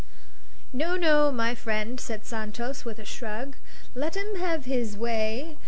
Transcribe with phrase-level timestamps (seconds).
[0.73, 3.55] "No, no, my friend," said Santos, with a shrug;
[3.93, 5.59] "let him have his way.